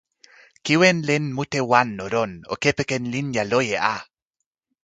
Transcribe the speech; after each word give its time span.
kiwen 0.65 0.97
len 1.07 1.25
mute 1.35 1.59
wan 1.71 1.89
o 2.03 2.05
lon, 2.13 2.31
o 2.51 2.53
kepeken 2.63 3.03
linja 3.13 3.43
loje 3.51 3.77
a! 3.93 3.95